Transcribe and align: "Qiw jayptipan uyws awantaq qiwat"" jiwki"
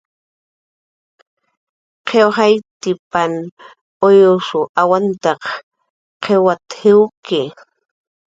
"Qiw 2.07 2.27
jayptipan 2.37 3.33
uyws 4.07 4.49
awantaq 4.81 5.41
qiwat"" 6.23 6.61
jiwki" 6.77 7.41